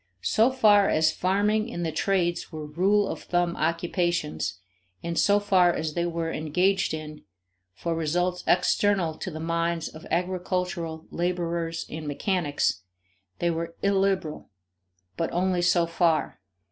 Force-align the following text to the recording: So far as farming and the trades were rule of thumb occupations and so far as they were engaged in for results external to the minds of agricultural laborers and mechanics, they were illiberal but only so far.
So 0.23 0.49
far 0.49 0.89
as 0.89 1.11
farming 1.11 1.71
and 1.71 1.85
the 1.85 1.91
trades 1.91 2.51
were 2.51 2.65
rule 2.65 3.07
of 3.07 3.21
thumb 3.21 3.55
occupations 3.55 4.59
and 5.03 5.15
so 5.15 5.39
far 5.39 5.71
as 5.71 5.93
they 5.93 6.07
were 6.07 6.31
engaged 6.31 6.91
in 6.95 7.23
for 7.75 7.93
results 7.93 8.43
external 8.47 9.13
to 9.19 9.29
the 9.29 9.39
minds 9.39 9.87
of 9.89 10.07
agricultural 10.09 11.05
laborers 11.11 11.85
and 11.87 12.07
mechanics, 12.07 12.81
they 13.37 13.51
were 13.51 13.75
illiberal 13.83 14.49
but 15.17 15.31
only 15.31 15.61
so 15.61 15.85
far. 15.85 16.39